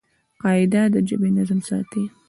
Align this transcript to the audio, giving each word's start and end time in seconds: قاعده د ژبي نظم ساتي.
قاعده 0.43 0.81
د 0.93 0.95
ژبي 1.07 1.29
نظم 1.37 1.59
ساتي. 1.69 2.03